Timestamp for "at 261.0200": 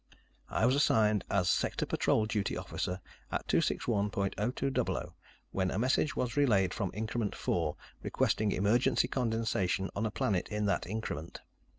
3.31-5.11